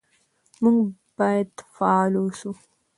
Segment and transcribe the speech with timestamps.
[0.63, 0.77] موږ
[1.17, 2.51] باید فعال اوسو.